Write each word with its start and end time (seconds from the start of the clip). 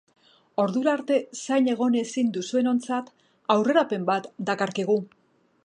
Ordura 0.61 0.93
arte 0.99 1.17
zain 1.41 1.67
egon 1.73 1.97
ezin 2.01 2.31
duzuenontzat, 2.37 3.13
aurrerapen 3.57 4.09
bat 4.09 4.31
dakarkigu. 4.49 4.97